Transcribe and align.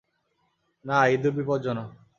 না, 0.85 0.97
ইঁদুর 1.05 1.33
বিপজ্জনক। 1.37 1.89